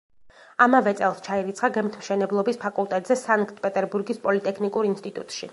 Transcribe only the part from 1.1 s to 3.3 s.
ჩაირიცხა გემთმშენებლობის ფაკულტეტზე,